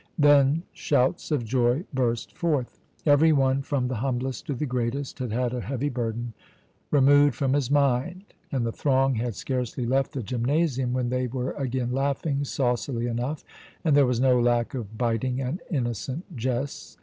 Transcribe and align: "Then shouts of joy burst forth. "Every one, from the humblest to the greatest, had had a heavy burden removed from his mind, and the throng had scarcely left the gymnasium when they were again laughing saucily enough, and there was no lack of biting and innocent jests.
"Then 0.17 0.63
shouts 0.73 1.29
of 1.29 1.45
joy 1.45 1.83
burst 1.93 2.35
forth. 2.35 2.79
"Every 3.05 3.31
one, 3.31 3.61
from 3.61 3.87
the 3.87 3.97
humblest 3.97 4.47
to 4.47 4.55
the 4.55 4.65
greatest, 4.65 5.19
had 5.19 5.31
had 5.31 5.53
a 5.53 5.61
heavy 5.61 5.89
burden 5.89 6.33
removed 6.89 7.35
from 7.35 7.53
his 7.53 7.69
mind, 7.69 8.23
and 8.51 8.65
the 8.65 8.71
throng 8.71 9.13
had 9.13 9.35
scarcely 9.35 9.85
left 9.85 10.13
the 10.13 10.23
gymnasium 10.23 10.91
when 10.93 11.09
they 11.09 11.27
were 11.27 11.51
again 11.51 11.91
laughing 11.91 12.43
saucily 12.43 13.05
enough, 13.05 13.43
and 13.85 13.95
there 13.95 14.07
was 14.07 14.19
no 14.19 14.39
lack 14.41 14.73
of 14.73 14.97
biting 14.97 15.39
and 15.39 15.61
innocent 15.69 16.35
jests. 16.35 16.97